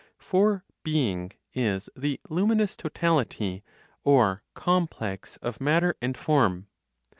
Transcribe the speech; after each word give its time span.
For 0.17 0.65
"being" 0.81 1.31
is 1.53 1.87
the 1.95 2.19
luminous 2.27 2.75
totality 2.75 3.63
(or 4.03 4.41
complex 4.55 5.37
of 5.43 5.61
matter 5.61 5.95
and 6.01 6.17
form). 6.17 6.65